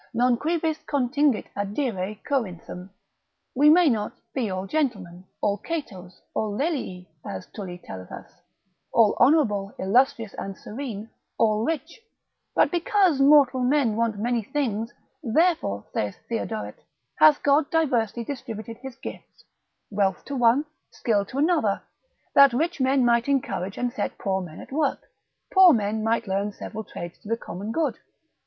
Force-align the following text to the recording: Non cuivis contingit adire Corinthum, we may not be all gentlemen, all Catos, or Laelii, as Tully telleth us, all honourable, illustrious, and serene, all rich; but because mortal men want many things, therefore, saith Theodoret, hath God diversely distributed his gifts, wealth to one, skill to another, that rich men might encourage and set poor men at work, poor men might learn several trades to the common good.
Non 0.15 0.35
cuivis 0.35 0.79
contingit 0.87 1.45
adire 1.55 2.17
Corinthum, 2.27 2.89
we 3.53 3.69
may 3.69 3.87
not 3.87 4.13
be 4.33 4.49
all 4.49 4.65
gentlemen, 4.65 5.25
all 5.43 5.59
Catos, 5.59 6.19
or 6.33 6.49
Laelii, 6.57 7.05
as 7.23 7.45
Tully 7.45 7.77
telleth 7.77 8.11
us, 8.11 8.33
all 8.91 9.15
honourable, 9.19 9.75
illustrious, 9.77 10.33
and 10.39 10.57
serene, 10.57 11.11
all 11.37 11.63
rich; 11.63 12.01
but 12.55 12.71
because 12.71 13.21
mortal 13.21 13.59
men 13.61 13.95
want 13.95 14.17
many 14.17 14.41
things, 14.41 14.91
therefore, 15.21 15.85
saith 15.93 16.15
Theodoret, 16.27 16.79
hath 17.19 17.43
God 17.43 17.69
diversely 17.69 18.23
distributed 18.23 18.77
his 18.77 18.95
gifts, 18.95 19.43
wealth 19.91 20.25
to 20.25 20.35
one, 20.35 20.65
skill 20.89 21.25
to 21.25 21.37
another, 21.37 21.83
that 22.33 22.53
rich 22.53 22.81
men 22.81 23.05
might 23.05 23.27
encourage 23.29 23.77
and 23.77 23.93
set 23.93 24.17
poor 24.17 24.41
men 24.41 24.61
at 24.61 24.71
work, 24.71 25.11
poor 25.53 25.73
men 25.73 26.03
might 26.03 26.25
learn 26.25 26.51
several 26.53 26.83
trades 26.83 27.19
to 27.19 27.27
the 27.27 27.37
common 27.37 27.71
good. 27.71 27.99